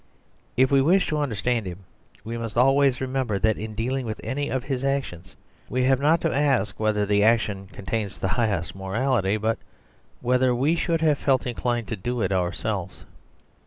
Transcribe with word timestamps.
If 0.57 0.71
we 0.71 0.81
wish 0.81 1.05
to 1.09 1.19
understand 1.19 1.67
him, 1.67 1.83
we 2.23 2.35
must 2.35 2.57
always 2.57 2.99
remember 3.01 3.37
that 3.37 3.59
in 3.59 3.75
dealing 3.75 4.03
with 4.03 4.19
any 4.23 4.49
of 4.49 4.63
his 4.63 4.83
actions 4.83 5.35
we 5.69 5.83
have 5.83 5.99
not 5.99 6.21
to 6.21 6.35
ask 6.35 6.79
whether 6.79 7.05
the 7.05 7.23
action 7.23 7.67
contains 7.67 8.17
the 8.17 8.29
highest 8.29 8.75
morality, 8.75 9.37
but 9.37 9.59
whether 10.19 10.55
we 10.55 10.75
should 10.75 11.01
have 11.01 11.19
felt 11.19 11.45
inclined 11.45 11.87
to 11.89 11.95
do 11.95 12.21
it 12.23 12.31
ourselves. 12.31 13.05